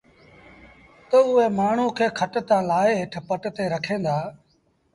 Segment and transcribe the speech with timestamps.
[1.09, 4.17] تا اُئي مآڻهوٚٚݩ کي کٽ تآݩ لآهي هيٺ پٽ تي رکين دآ